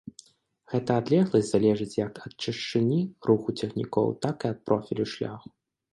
[0.71, 2.99] Гэта адлегласць залежыць як ад чашчыні
[3.31, 5.47] руху цягнікоў, так і ад профілю шляху.